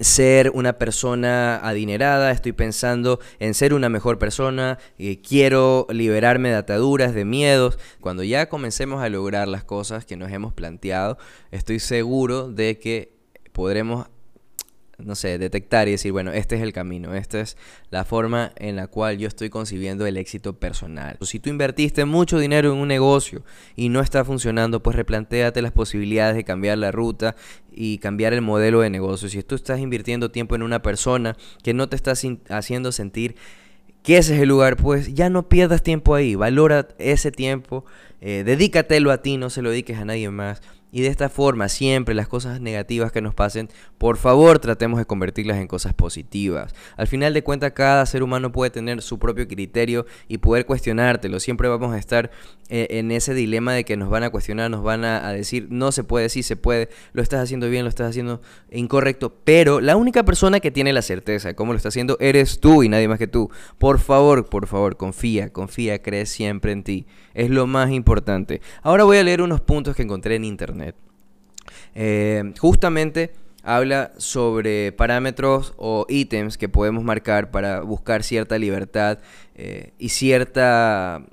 ser 0.00 0.50
una 0.50 0.74
persona 0.74 1.56
adinerada, 1.56 2.32
estoy 2.32 2.52
pensando 2.52 3.20
en 3.38 3.54
ser 3.54 3.72
una 3.72 3.88
mejor 3.88 4.18
persona, 4.18 4.78
eh, 4.98 5.20
quiero 5.20 5.86
liberarme 5.90 6.50
de 6.50 6.56
ataduras, 6.56 7.14
de 7.14 7.24
miedos. 7.24 7.78
Cuando 8.00 8.22
ya 8.22 8.48
comencemos 8.48 9.02
a 9.02 9.08
lograr 9.08 9.48
las 9.48 9.64
cosas 9.64 10.04
que 10.04 10.16
nos 10.16 10.32
hemos 10.32 10.52
planteado, 10.52 11.18
estoy 11.50 11.78
seguro 11.78 12.50
de 12.50 12.78
que 12.78 13.12
podremos 13.52 14.08
no 14.98 15.14
sé, 15.14 15.38
detectar 15.38 15.88
y 15.88 15.92
decir, 15.92 16.12
bueno, 16.12 16.32
este 16.32 16.56
es 16.56 16.62
el 16.62 16.72
camino, 16.72 17.14
esta 17.14 17.40
es 17.40 17.56
la 17.90 18.04
forma 18.04 18.52
en 18.56 18.76
la 18.76 18.86
cual 18.86 19.18
yo 19.18 19.28
estoy 19.28 19.50
concibiendo 19.50 20.06
el 20.06 20.16
éxito 20.16 20.58
personal. 20.58 21.18
Si 21.20 21.38
tú 21.38 21.50
invertiste 21.50 22.04
mucho 22.04 22.38
dinero 22.38 22.72
en 22.72 22.78
un 22.78 22.88
negocio 22.88 23.44
y 23.74 23.88
no 23.88 24.00
está 24.00 24.24
funcionando, 24.24 24.82
pues 24.82 24.96
replantéate 24.96 25.60
las 25.62 25.72
posibilidades 25.72 26.36
de 26.36 26.44
cambiar 26.44 26.78
la 26.78 26.92
ruta 26.92 27.36
y 27.72 27.98
cambiar 27.98 28.32
el 28.32 28.40
modelo 28.40 28.80
de 28.80 28.90
negocio. 28.90 29.28
Si 29.28 29.42
tú 29.42 29.54
estás 29.54 29.80
invirtiendo 29.80 30.30
tiempo 30.30 30.54
en 30.54 30.62
una 30.62 30.80
persona 30.80 31.36
que 31.62 31.74
no 31.74 31.88
te 31.88 31.96
está 31.96 32.12
haciendo 32.48 32.92
sentir 32.92 33.36
que 34.06 34.18
ese 34.18 34.36
es 34.36 34.40
el 34.40 34.48
lugar, 34.48 34.76
pues 34.76 35.14
ya 35.14 35.28
no 35.30 35.48
pierdas 35.48 35.82
tiempo 35.82 36.14
ahí, 36.14 36.36
valora 36.36 36.86
ese 36.98 37.32
tiempo, 37.32 37.84
eh, 38.20 38.44
dedícatelo 38.46 39.10
a 39.10 39.20
ti, 39.20 39.36
no 39.36 39.50
se 39.50 39.62
lo 39.62 39.70
dediques 39.70 39.98
a 39.98 40.04
nadie 40.04 40.30
más. 40.30 40.62
Y 40.92 41.02
de 41.02 41.08
esta 41.08 41.28
forma, 41.28 41.68
siempre 41.68 42.14
las 42.14 42.28
cosas 42.28 42.60
negativas 42.60 43.12
que 43.12 43.20
nos 43.20 43.34
pasen, 43.34 43.68
por 43.98 44.16
favor 44.16 44.60
tratemos 44.60 44.98
de 44.98 45.04
convertirlas 45.04 45.58
en 45.58 45.66
cosas 45.66 45.92
positivas. 45.92 46.74
Al 46.96 47.06
final 47.06 47.34
de 47.34 47.42
cuentas, 47.42 47.72
cada 47.72 48.06
ser 48.06 48.22
humano 48.22 48.52
puede 48.52 48.70
tener 48.70 49.02
su 49.02 49.18
propio 49.18 49.48
criterio 49.48 50.06
y 50.28 50.38
poder 50.38 50.64
cuestionártelo. 50.64 51.40
Siempre 51.40 51.68
vamos 51.68 51.92
a 51.92 51.98
estar 51.98 52.30
eh, 52.68 52.86
en 52.90 53.10
ese 53.10 53.34
dilema 53.34 53.74
de 53.74 53.84
que 53.84 53.96
nos 53.96 54.10
van 54.10 54.22
a 54.22 54.30
cuestionar, 54.30 54.70
nos 54.70 54.82
van 54.82 55.04
a, 55.04 55.32
decir, 55.32 55.66
no 55.70 55.92
se 55.92 56.04
puede, 56.04 56.28
sí 56.28 56.42
se 56.42 56.56
puede, 56.56 56.88
lo 57.12 57.22
estás 57.22 57.40
haciendo 57.42 57.68
bien, 57.68 57.84
lo 57.84 57.88
estás 57.88 58.10
haciendo 58.10 58.40
incorrecto. 58.70 59.34
Pero 59.44 59.80
la 59.80 59.96
única 59.96 60.24
persona 60.24 60.60
que 60.60 60.70
tiene 60.70 60.92
la 60.92 61.02
certeza 61.02 61.48
de 61.48 61.54
cómo 61.54 61.72
lo 61.72 61.76
está 61.76 61.88
haciendo 61.88 62.16
eres 62.20 62.60
tú 62.60 62.84
y 62.84 62.88
nadie 62.88 63.08
más 63.08 63.18
que 63.18 63.26
tú. 63.26 63.50
Por 63.78 63.98
favor, 63.98 64.48
por 64.48 64.66
favor, 64.66 64.96
confía, 64.96 65.52
confía, 65.52 66.00
cree 66.00 66.26
siempre 66.26 66.72
en 66.72 66.84
ti. 66.84 67.06
Es 67.34 67.50
lo 67.50 67.66
más 67.66 67.90
importante. 67.90 68.60
Ahora 68.82 69.04
voy 69.04 69.18
a 69.18 69.24
leer 69.24 69.42
unos 69.42 69.60
puntos 69.60 69.94
que 69.94 70.02
encontré 70.02 70.36
en 70.36 70.44
internet. 70.44 70.85
Eh, 71.94 72.52
justamente 72.58 73.32
habla 73.62 74.12
sobre 74.16 74.92
parámetros 74.92 75.74
o 75.76 76.06
ítems 76.08 76.56
que 76.56 76.68
podemos 76.68 77.02
marcar 77.02 77.50
para 77.50 77.80
buscar 77.80 78.22
cierta 78.22 78.58
libertad 78.58 79.18
eh, 79.54 79.92
y 79.98 80.10
cierta 80.10 81.24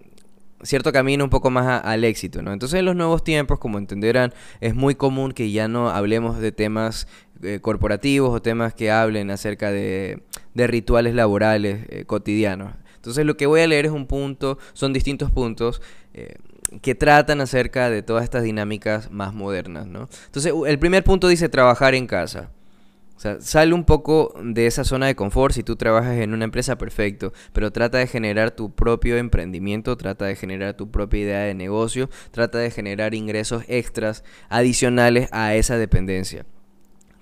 cierto 0.64 0.94
camino 0.94 1.26
un 1.26 1.30
poco 1.30 1.50
más 1.50 1.84
al 1.84 2.06
éxito, 2.06 2.42
¿no? 2.42 2.54
Entonces 2.54 2.80
en 2.80 2.86
los 2.86 2.96
nuevos 2.96 3.24
tiempos, 3.26 3.60
como 3.60 3.78
entenderán, 3.78 4.34
es 4.62 4.74
muy 4.74 4.96
común 4.96 5.34
que 5.34 5.52
ya 5.52 5.68
no 5.68 5.90
hablemos 5.90 6.40
de 6.40 6.54
temas 6.54 7.06
eh, 7.42 7.60
corporativos 7.62 8.34
o 8.34 8.42
temas 8.42 8.74
que 8.74 8.90
hablen 8.90 9.30
acerca 9.30 9.72
de, 9.72 10.24
rituales 10.56 11.16
laborales 11.16 12.06
cotidianos. 12.06 12.74
Entonces 12.96 13.26
lo 13.26 13.36
que 13.36 13.46
voy 13.46 13.60
a 13.60 13.68
leer 13.68 13.88
es 13.88 13.92
un 13.92 14.08
punto, 14.08 14.58
son 14.72 14.94
distintos 14.94 15.30
puntos 15.32 15.82
que 16.82 16.96
tratan 16.96 17.42
acerca 17.42 17.90
de 17.90 18.02
todas 18.02 18.24
estas 18.24 18.44
dinámicas 18.44 19.12
más 19.12 19.34
modernas, 19.34 19.88
¿no? 19.88 20.10
Entonces 20.26 20.54
el 20.66 20.80
primer 20.80 21.04
punto 21.04 21.28
dice 21.28 21.50
trabajar 21.50 21.96
en 21.96 22.08
casa. 22.08 22.50
O 23.16 23.20
sea, 23.20 23.40
sale 23.40 23.74
un 23.74 23.86
poco 23.86 24.34
de 24.44 24.66
esa 24.68 24.84
zona 24.84 25.06
de 25.06 25.16
confort 25.16 25.54
si 25.54 25.64
tú 25.64 25.76
trabajas 25.76 26.18
en 26.18 26.34
una 26.34 26.46
empresa, 26.46 26.78
perfecto, 26.78 27.32
pero 27.54 27.72
trata 27.72 28.00
de 28.00 28.08
generar 28.08 28.52
tu 28.52 28.74
propio 28.74 29.18
emprendimiento, 29.18 29.96
trata 29.96 30.26
de 30.26 30.36
generar 30.36 30.74
tu 30.74 30.92
propia 30.92 31.22
idea 31.22 31.40
de 31.42 31.54
negocio, 31.54 32.10
trata 32.32 32.58
de 32.58 32.72
generar 32.72 33.14
ingresos 33.14 33.64
extras 33.68 34.24
adicionales 34.50 35.30
a 35.32 35.56
esa 35.56 35.78
dependencia. 35.78 36.46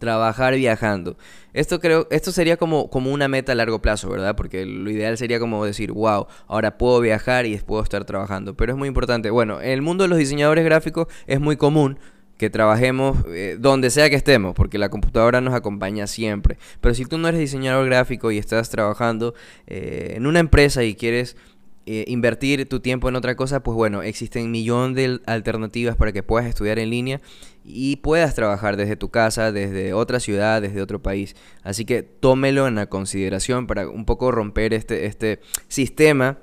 Trabajar 0.02 0.56
viajando. 0.56 1.16
Esto 1.54 1.80
creo, 1.80 2.08
esto 2.10 2.32
sería 2.32 2.58
como, 2.58 2.90
como 2.90 3.12
una 3.12 3.28
meta 3.28 3.52
a 3.52 3.56
largo 3.56 3.84
plazo, 3.84 4.10
¿verdad? 4.10 4.36
Porque 4.36 4.66
lo 4.66 4.90
ideal 4.90 5.16
sería 5.16 5.40
como 5.40 5.64
decir, 5.64 5.92
wow, 5.92 6.26
ahora 6.48 6.78
puedo 6.80 7.00
viajar 7.02 7.46
y 7.46 7.56
puedo 7.58 7.84
estar 7.84 8.04
trabajando. 8.04 8.56
Pero 8.56 8.72
es 8.72 8.78
muy 8.80 8.88
importante. 8.88 9.30
Bueno, 9.30 9.62
en 9.62 9.70
el 9.70 9.84
mundo 9.84 10.04
de 10.04 10.08
los 10.08 10.18
diseñadores 10.18 10.66
gráficos 10.66 11.08
es 11.28 11.40
muy 11.40 11.56
común 11.56 12.00
que 12.42 12.50
trabajemos 12.50 13.20
eh, 13.28 13.58
donde 13.60 13.92
sea 13.92 14.10
que 14.10 14.16
estemos, 14.16 14.56
porque 14.56 14.80
la 14.80 14.90
computadora 14.90 15.42
nos 15.42 15.54
acompaña 15.54 16.08
siempre. 16.08 16.58
Pero 16.82 16.96
si 16.96 17.06
tú 17.06 17.20
no 17.20 17.28
eres 17.28 17.40
diseñador 17.40 17.86
gráfico 17.86 18.32
y 18.32 18.40
estás 18.40 18.72
trabajando 18.72 19.36
eh, 19.68 20.14
en 20.16 20.26
una 20.26 20.40
empresa 20.40 20.84
y 20.84 20.96
quieres 20.96 21.38
eh, 21.86 22.06
invertir 22.08 22.68
tu 22.70 22.80
tiempo 22.80 23.10
en 23.10 23.16
otra 23.16 23.36
cosa, 23.36 23.62
pues 23.62 23.76
bueno, 23.76 24.04
existen 24.04 24.46
un 24.46 24.52
millón 24.52 24.94
de 24.94 25.20
alternativas 25.26 25.96
para 25.96 26.12
que 26.12 26.24
puedas 26.24 26.48
estudiar 26.48 26.80
en 26.80 26.90
línea 26.90 27.22
y 27.64 27.98
puedas 27.98 28.36
trabajar 28.36 28.78
desde 28.78 28.96
tu 28.96 29.10
casa, 29.10 29.52
desde 29.52 29.94
otra 29.94 30.20
ciudad, 30.20 30.62
desde 30.62 30.82
otro 30.82 31.02
país. 31.02 31.36
Así 31.64 31.86
que 31.86 32.04
tómelo 32.04 32.68
en 32.68 32.76
la 32.76 32.88
consideración 32.88 33.68
para 33.68 33.90
un 33.90 34.06
poco 34.06 34.32
romper 34.32 34.74
este, 34.74 35.06
este 35.06 35.40
sistema 35.68 36.40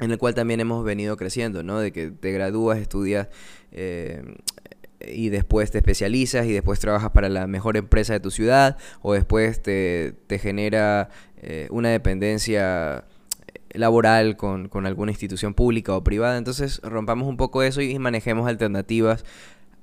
en 0.00 0.10
el 0.10 0.18
cual 0.18 0.34
también 0.34 0.60
hemos 0.60 0.84
venido 0.84 1.16
creciendo, 1.16 1.62
¿no? 1.62 1.78
De 1.78 1.92
que 1.92 2.10
te 2.10 2.32
gradúas, 2.32 2.78
estudias 2.78 3.28
y 5.08 5.28
después 5.28 5.70
te 5.70 5.78
especializas 5.78 6.46
y 6.46 6.52
después 6.52 6.78
trabajas 6.78 7.10
para 7.10 7.28
la 7.28 7.46
mejor 7.46 7.76
empresa 7.76 8.12
de 8.12 8.20
tu 8.20 8.30
ciudad 8.30 8.76
o 9.02 9.14
después 9.14 9.62
te, 9.62 10.14
genera 10.40 11.08
eh, 11.36 11.68
una 11.70 11.90
dependencia 11.90 13.04
laboral 13.74 14.36
con, 14.36 14.68
con, 14.68 14.86
alguna 14.86 15.12
institución 15.12 15.54
pública 15.54 15.94
o 15.94 16.02
privada. 16.02 16.38
Entonces 16.38 16.80
rompamos 16.82 17.28
un 17.28 17.36
poco 17.36 17.62
eso 17.62 17.82
y 17.82 17.98
manejemos 17.98 18.48
alternativas 18.48 19.24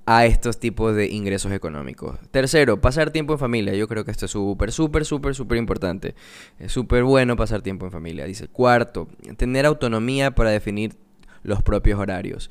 a 0.06 0.26
estos 0.26 0.60
tipos 0.60 0.96
de 0.96 1.08
ingresos 1.08 1.52
económicos. 1.52 2.18
Tercero, 2.32 2.82
pasar 2.82 3.12
tiempo 3.12 3.34
en 3.34 3.40
familia. 3.40 3.74
Yo 3.76 3.88
creo 3.88 4.04
que 4.04 4.12
esto 4.12 4.26
es 4.26 4.32
súper, 4.32 4.72
súper, 4.72 5.06
súper, 5.06 5.36
súper 5.36 5.58
importante. 5.58 6.16
Es 6.60 6.72
súper 6.72 7.04
bueno 7.04 7.36
pasar 7.36 7.62
tiempo 7.62 7.86
en 7.86 7.92
familia. 7.92 8.26
Dice, 8.26 8.48
cuarto, 8.48 9.08
tener 9.38 9.66
autonomía 9.66 10.32
para 10.32 10.50
definir 10.50 10.96
los 11.44 11.62
propios 11.62 12.00
horarios. 12.00 12.50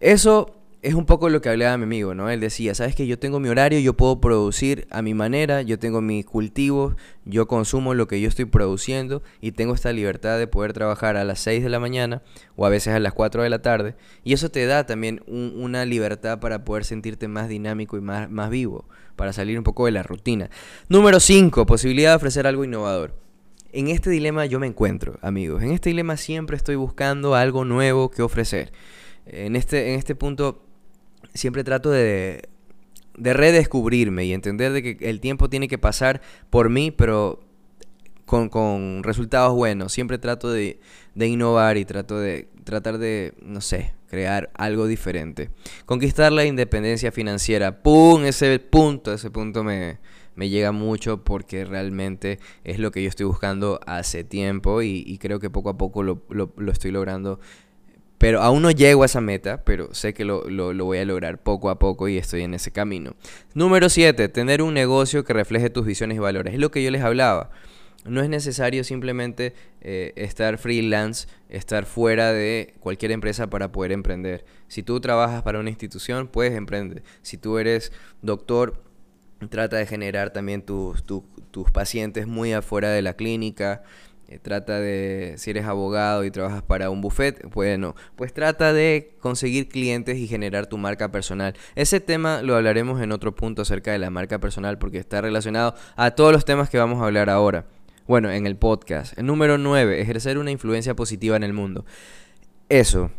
Eso 0.00 0.56
es 0.86 0.94
un 0.94 1.04
poco 1.04 1.28
lo 1.30 1.40
que 1.40 1.48
hablaba 1.48 1.76
mi 1.78 1.82
amigo, 1.82 2.14
¿no? 2.14 2.30
Él 2.30 2.38
decía, 2.38 2.72
sabes 2.72 2.94
que 2.94 3.08
yo 3.08 3.18
tengo 3.18 3.40
mi 3.40 3.48
horario, 3.48 3.80
yo 3.80 3.94
puedo 3.94 4.20
producir 4.20 4.86
a 4.92 5.02
mi 5.02 5.14
manera, 5.14 5.62
yo 5.62 5.80
tengo 5.80 6.00
mis 6.00 6.24
cultivos, 6.24 6.94
yo 7.24 7.48
consumo 7.48 7.92
lo 7.92 8.06
que 8.06 8.20
yo 8.20 8.28
estoy 8.28 8.44
produciendo 8.44 9.20
y 9.40 9.50
tengo 9.50 9.74
esta 9.74 9.92
libertad 9.92 10.38
de 10.38 10.46
poder 10.46 10.72
trabajar 10.72 11.16
a 11.16 11.24
las 11.24 11.40
6 11.40 11.64
de 11.64 11.70
la 11.70 11.80
mañana 11.80 12.22
o 12.54 12.66
a 12.66 12.68
veces 12.68 12.94
a 12.94 13.00
las 13.00 13.14
4 13.14 13.42
de 13.42 13.50
la 13.50 13.62
tarde. 13.62 13.96
Y 14.22 14.32
eso 14.32 14.48
te 14.48 14.64
da 14.66 14.86
también 14.86 15.24
una 15.26 15.84
libertad 15.84 16.38
para 16.38 16.64
poder 16.64 16.84
sentirte 16.84 17.26
más 17.26 17.48
dinámico 17.48 17.96
y 17.96 18.00
más, 18.00 18.30
más 18.30 18.48
vivo, 18.48 18.84
para 19.16 19.32
salir 19.32 19.58
un 19.58 19.64
poco 19.64 19.86
de 19.86 19.90
la 19.90 20.04
rutina. 20.04 20.50
Número 20.88 21.18
5, 21.18 21.66
posibilidad 21.66 22.12
de 22.12 22.16
ofrecer 22.16 22.46
algo 22.46 22.62
innovador. 22.62 23.12
En 23.72 23.88
este 23.88 24.08
dilema 24.08 24.46
yo 24.46 24.60
me 24.60 24.68
encuentro, 24.68 25.18
amigos. 25.20 25.64
En 25.64 25.72
este 25.72 25.90
dilema 25.90 26.16
siempre 26.16 26.56
estoy 26.56 26.76
buscando 26.76 27.34
algo 27.34 27.64
nuevo 27.64 28.08
que 28.08 28.22
ofrecer. 28.22 28.72
En 29.26 29.56
este, 29.56 29.92
en 29.92 29.98
este 29.98 30.14
punto 30.14 30.65
siempre 31.36 31.64
trato 31.64 31.90
de, 31.90 32.48
de 33.16 33.32
redescubrirme 33.32 34.24
y 34.24 34.32
entender 34.32 34.72
de 34.72 34.82
que 34.82 35.08
el 35.08 35.20
tiempo 35.20 35.48
tiene 35.48 35.68
que 35.68 35.78
pasar 35.78 36.20
por 36.50 36.70
mí, 36.70 36.90
pero 36.90 37.40
con, 38.26 39.02
resultados 39.02 39.54
buenos. 39.54 39.92
Siempre 39.92 40.18
trato 40.18 40.50
de, 40.50 40.78
innovar 41.14 41.76
y 41.76 41.84
trato 41.84 42.18
de 42.18 42.48
tratar 42.64 42.98
de, 42.98 43.32
no 43.40 43.60
sé, 43.60 43.94
crear 44.08 44.50
algo 44.54 44.86
diferente. 44.86 45.50
Conquistar 45.86 46.32
la 46.32 46.44
independencia 46.44 47.12
financiera. 47.12 47.82
¡Pum! 47.82 48.24
Ese 48.24 48.58
punto, 48.58 49.12
ese 49.12 49.30
punto 49.30 49.64
me, 49.64 49.98
llega 50.36 50.72
mucho 50.72 51.24
porque 51.24 51.64
realmente 51.64 52.38
es 52.64 52.78
lo 52.78 52.90
que 52.90 53.02
yo 53.02 53.08
estoy 53.08 53.26
buscando 53.26 53.80
hace 53.86 54.24
tiempo 54.24 54.82
y, 54.82 55.16
creo 55.18 55.40
que 55.40 55.48
poco 55.48 55.70
a 55.70 55.78
poco 55.78 56.02
lo 56.02 56.72
estoy 56.72 56.90
logrando 56.90 57.40
pero 58.18 58.40
aún 58.40 58.62
no 58.62 58.70
llego 58.70 59.02
a 59.02 59.06
esa 59.06 59.20
meta, 59.20 59.62
pero 59.64 59.94
sé 59.94 60.14
que 60.14 60.24
lo, 60.24 60.44
voy 60.44 60.98
a 60.98 61.04
lograr 61.04 61.38
poco 61.38 61.68
a 61.68 61.78
poco 61.78 62.08
y 62.08 62.16
estoy 62.16 62.42
en 62.42 62.54
ese 62.54 62.70
camino. 62.70 63.14
Número 63.54 63.88
7. 63.88 64.28
Tener 64.28 64.62
un 64.62 64.74
negocio 64.74 65.24
que 65.24 65.32
refleje 65.32 65.70
tus 65.70 65.84
visiones 65.84 66.16
y 66.16 66.20
valores. 66.20 66.54
Es 66.54 66.60
lo 66.60 66.70
que 66.70 66.82
yo 66.82 66.90
les 66.90 67.02
hablaba. 67.02 67.50
No 68.06 68.22
es 68.22 68.28
necesario 68.28 68.84
simplemente 68.84 69.52
eh, 69.80 70.12
estar 70.16 70.58
freelance, 70.58 71.26
estar 71.48 71.84
fuera 71.86 72.32
de 72.32 72.74
cualquier 72.80 73.10
empresa 73.10 73.50
para 73.50 73.72
poder 73.72 73.92
emprender. 73.92 74.44
Si 74.68 74.82
tú 74.82 75.00
trabajas 75.00 75.42
para 75.42 75.58
una 75.58 75.70
institución, 75.70 76.28
puedes 76.28 76.54
emprender. 76.54 77.02
Si 77.22 77.36
tú 77.36 77.58
eres 77.58 77.92
doctor, 78.22 78.82
trata 79.50 79.76
de 79.76 79.86
generar 79.86 80.32
también 80.32 80.62
tus 80.62 81.70
pacientes 81.72 82.26
muy 82.26 82.52
afuera 82.52 82.90
de 82.90 83.02
la 83.02 83.14
clínica. 83.14 83.82
Eh, 84.28 84.40
trata 84.40 84.80
de, 84.80 85.34
si 85.36 85.50
eres 85.50 85.66
abogado 85.66 86.24
y 86.24 86.32
trabajas 86.32 86.62
para 86.62 86.90
un 86.90 87.00
buffet, 87.00 87.48
bueno, 87.54 87.94
pues 88.16 88.34
trata 88.34 88.72
de 88.72 89.14
conseguir 89.20 89.68
clientes 89.68 90.18
y 90.18 90.26
generar 90.26 90.66
tu 90.66 90.78
marca 90.78 91.12
personal. 91.12 91.54
Ese 91.76 92.00
tema 92.00 92.42
lo 92.42 92.56
hablaremos 92.56 93.00
en 93.00 93.12
otro 93.12 93.36
punto 93.36 93.62
acerca 93.62 93.92
de 93.92 94.00
la 94.00 94.10
marca 94.10 94.40
personal 94.40 94.78
porque 94.78 94.98
está 94.98 95.20
relacionado 95.20 95.74
a 95.94 96.10
todos 96.10 96.32
los 96.32 96.44
temas 96.44 96.68
que 96.68 96.78
vamos 96.78 97.00
a 97.00 97.06
hablar 97.06 97.30
ahora. 97.30 97.66
Bueno, 98.08 98.30
en 98.30 98.46
el 98.46 98.56
podcast. 98.56 99.16
Número 99.18 99.58
9, 99.58 100.00
ejercer 100.00 100.38
una 100.38 100.50
influencia 100.50 100.96
positiva 100.96 101.36
en 101.36 101.44
el 101.44 101.52
mundo. 101.52 101.84
Eso. 102.68 103.12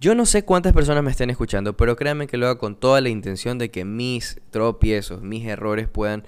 Yo 0.00 0.14
no 0.14 0.24
sé 0.26 0.44
cuántas 0.44 0.72
personas 0.72 1.02
me 1.02 1.10
estén 1.10 1.30
escuchando, 1.30 1.76
pero 1.76 1.96
créanme 1.96 2.28
que 2.28 2.36
lo 2.36 2.46
hago 2.46 2.58
con 2.58 2.76
toda 2.76 3.00
la 3.00 3.08
intención 3.08 3.58
de 3.58 3.72
que 3.72 3.84
mis 3.84 4.40
tropiezos, 4.50 5.22
mis 5.22 5.44
errores 5.46 5.88
puedan 5.88 6.24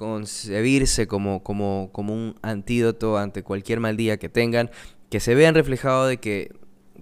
concebirse 0.00 1.06
como, 1.06 1.42
como, 1.42 1.90
como 1.92 2.14
un 2.14 2.34
antídoto 2.40 3.18
ante 3.18 3.42
cualquier 3.42 3.80
mal 3.80 3.98
día 3.98 4.16
que 4.16 4.30
tengan, 4.30 4.70
que 5.10 5.20
se 5.20 5.34
vean 5.34 5.54
reflejado 5.54 6.06
de 6.06 6.16
que 6.16 6.52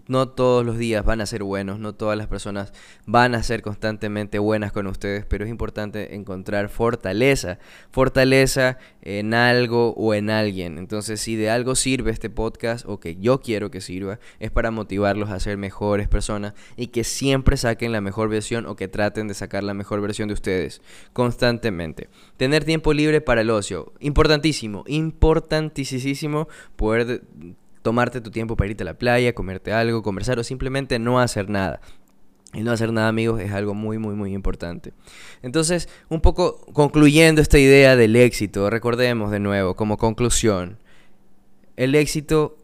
no 0.08 0.28
todos 0.28 0.64
los 0.66 0.78
días 0.78 1.04
van 1.04 1.20
a 1.20 1.26
ser 1.26 1.42
buenos, 1.44 1.78
no 1.78 1.94
todas 1.94 2.18
las 2.18 2.26
personas 2.26 2.72
van 3.06 3.34
a 3.34 3.42
ser 3.42 3.62
constantemente 3.62 4.38
buenas 4.38 4.72
con 4.72 4.86
ustedes, 4.86 5.24
pero 5.26 5.44
es 5.44 5.50
importante 5.50 6.14
encontrar 6.14 6.70
fortaleza, 6.70 7.58
fortaleza 7.90 8.78
en 9.02 9.34
algo 9.34 9.94
o 9.96 10.14
en 10.14 10.30
alguien. 10.30 10.78
Entonces, 10.78 11.20
si 11.20 11.36
de 11.36 11.50
algo 11.50 11.74
sirve 11.74 12.10
este 12.10 12.30
podcast 12.30 12.86
o 12.88 12.98
que 12.98 13.16
yo 13.16 13.40
quiero 13.40 13.70
que 13.70 13.80
sirva, 13.80 14.18
es 14.40 14.50
para 14.50 14.70
motivarlos 14.70 15.30
a 15.30 15.40
ser 15.40 15.58
mejores 15.58 16.08
personas 16.08 16.54
y 16.76 16.88
que 16.88 17.04
siempre 17.04 17.56
saquen 17.56 17.92
la 17.92 18.00
mejor 18.00 18.28
versión 18.28 18.66
o 18.66 18.76
que 18.76 18.88
traten 18.88 19.28
de 19.28 19.34
sacar 19.34 19.62
la 19.62 19.74
mejor 19.74 20.00
versión 20.00 20.28
de 20.28 20.34
ustedes 20.34 20.80
constantemente. 21.12 22.08
Tener 22.36 22.64
tiempo 22.64 22.92
libre 22.94 23.20
para 23.20 23.42
el 23.42 23.50
ocio, 23.50 23.92
importantísimo, 24.00 24.84
importantísimo 24.86 26.48
poder 26.76 27.22
tomarte 27.88 28.20
tu 28.20 28.30
tiempo 28.30 28.54
para 28.54 28.68
irte 28.68 28.82
a 28.82 28.84
la 28.84 28.98
playa, 28.98 29.34
comerte 29.34 29.72
algo, 29.72 30.02
conversar 30.02 30.38
o 30.38 30.44
simplemente 30.44 30.98
no 30.98 31.20
hacer 31.20 31.48
nada. 31.48 31.80
Y 32.52 32.60
no 32.60 32.70
hacer 32.70 32.92
nada, 32.92 33.08
amigos, 33.08 33.40
es 33.40 33.50
algo 33.50 33.72
muy, 33.72 33.96
muy, 33.96 34.14
muy 34.14 34.34
importante. 34.34 34.92
Entonces, 35.40 35.88
un 36.10 36.20
poco 36.20 36.60
concluyendo 36.74 37.40
esta 37.40 37.58
idea 37.58 37.96
del 37.96 38.14
éxito, 38.14 38.68
recordemos 38.68 39.30
de 39.30 39.40
nuevo, 39.40 39.74
como 39.74 39.96
conclusión, 39.96 40.76
el 41.76 41.94
éxito 41.94 42.58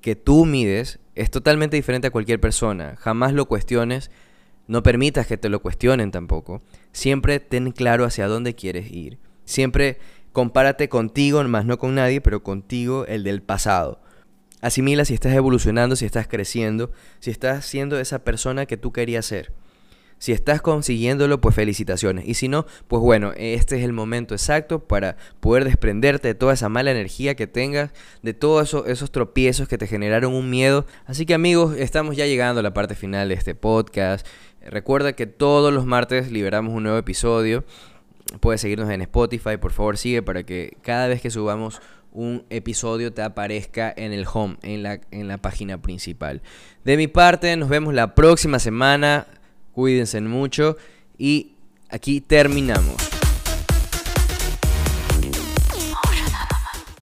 que 0.00 0.16
tú 0.16 0.44
mides 0.44 0.98
es 1.14 1.30
totalmente 1.30 1.76
diferente 1.76 2.08
a 2.08 2.10
cualquier 2.10 2.40
persona. 2.40 2.96
Jamás 2.98 3.32
lo 3.32 3.46
cuestiones, 3.46 4.10
no 4.66 4.82
permitas 4.82 5.28
que 5.28 5.36
te 5.36 5.50
lo 5.50 5.62
cuestionen 5.62 6.10
tampoco. 6.10 6.62
Siempre 6.90 7.38
ten 7.38 7.70
claro 7.70 8.04
hacia 8.04 8.26
dónde 8.26 8.56
quieres 8.56 8.90
ir. 8.90 9.18
Siempre 9.44 9.98
compárate 10.32 10.88
contigo, 10.88 11.44
más 11.44 11.64
no 11.64 11.78
con 11.78 11.94
nadie, 11.94 12.20
pero 12.20 12.42
contigo, 12.42 13.06
el 13.06 13.22
del 13.22 13.40
pasado. 13.40 14.00
Asimila 14.60 15.04
si 15.04 15.14
estás 15.14 15.34
evolucionando, 15.34 15.94
si 15.96 16.04
estás 16.04 16.26
creciendo, 16.26 16.90
si 17.20 17.30
estás 17.30 17.64
siendo 17.64 17.98
esa 17.98 18.24
persona 18.24 18.66
que 18.66 18.76
tú 18.76 18.92
querías 18.92 19.26
ser. 19.26 19.52
Si 20.18 20.32
estás 20.32 20.60
consiguiéndolo, 20.60 21.40
pues 21.40 21.54
felicitaciones. 21.54 22.26
Y 22.26 22.34
si 22.34 22.48
no, 22.48 22.66
pues 22.88 23.00
bueno, 23.00 23.32
este 23.36 23.78
es 23.78 23.84
el 23.84 23.92
momento 23.92 24.34
exacto 24.34 24.80
para 24.80 25.16
poder 25.38 25.64
desprenderte 25.64 26.26
de 26.26 26.34
toda 26.34 26.54
esa 26.54 26.68
mala 26.68 26.90
energía 26.90 27.36
que 27.36 27.46
tengas, 27.46 27.92
de 28.22 28.34
todos 28.34 28.74
esos, 28.86 29.12
tropiezos 29.12 29.68
que 29.68 29.78
te 29.78 29.86
generaron 29.86 30.34
un 30.34 30.50
miedo. 30.50 30.86
Así 31.06 31.24
que 31.24 31.34
amigos, 31.34 31.76
estamos 31.76 32.16
ya 32.16 32.26
llegando 32.26 32.58
a 32.60 32.62
la 32.64 32.74
parte 32.74 32.96
final 32.96 33.28
de 33.28 33.34
este 33.34 33.54
podcast. 33.54 34.26
Recuerda 34.60 35.12
que 35.12 35.26
todos 35.26 35.72
los 35.72 35.86
martes 35.86 36.32
liberamos 36.32 36.74
un 36.74 36.82
nuevo 36.82 36.98
episodio. 36.98 37.64
Puedes 38.40 38.60
seguirnos 38.60 38.90
en 38.90 39.00
Spotify, 39.02 39.56
por 39.56 39.72
favor 39.72 39.96
sigue 39.96 40.20
para 40.22 40.42
que 40.42 40.76
cada 40.82 41.06
vez 41.06 41.22
que 41.22 41.30
subamos 41.30 41.80
un 42.12 42.44
episodio 42.50 43.12
te 43.12 43.22
aparezca 43.22 43.92
en 43.96 44.12
el 44.12 44.26
home, 44.32 44.56
en 44.62 44.82
la, 44.82 45.00
en 45.10 45.28
la 45.28 45.38
página 45.38 45.80
principal. 45.80 46.42
De 46.84 46.96
mi 46.96 47.06
parte, 47.06 47.56
nos 47.56 47.68
vemos 47.68 47.94
la 47.94 48.14
próxima 48.14 48.58
semana. 48.58 49.26
Cuídense 49.72 50.20
mucho 50.20 50.76
y 51.16 51.52
aquí 51.90 52.20
terminamos. 52.20 53.17